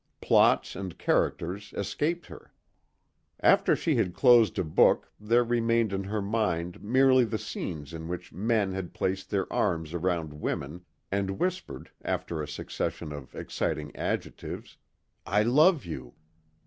[0.19, 2.51] Plots and characters escaped her.
[3.39, 8.07] After she had closed a book there remained in her mind merely the scenes in
[8.07, 13.95] which men had placed their arms around women and whispered after a succession of exciting
[13.95, 14.75] adjectives,
[15.27, 16.15] "I love you."